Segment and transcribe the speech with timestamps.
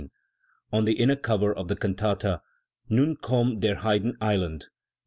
[0.71, 2.39] On the inner cover of the cantate
[2.89, 4.65] Nun komm d&r Heiden Heiland (No.